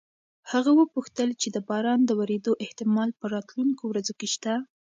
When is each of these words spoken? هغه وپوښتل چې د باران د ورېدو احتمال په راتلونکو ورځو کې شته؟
هغه 0.51 0.71
وپوښتل 0.79 1.29
چې 1.41 1.47
د 1.55 1.57
باران 1.69 1.99
د 2.05 2.11
ورېدو 2.19 2.51
احتمال 2.63 3.09
په 3.19 3.25
راتلونکو 3.35 3.83
ورځو 3.87 4.13
کې 4.19 4.27
شته؟ 4.33 4.53